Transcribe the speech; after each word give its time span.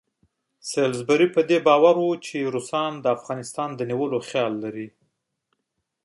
سالیزبوري 0.69 1.27
په 1.35 1.41
دې 1.49 1.57
عقیده 1.67 1.93
وو 1.97 2.09
چې 2.25 2.37
روسان 2.55 2.91
د 2.99 3.05
افغانستان 3.17 3.69
نیولو 3.89 4.19
خیال 4.29 4.53
لري. 4.63 4.87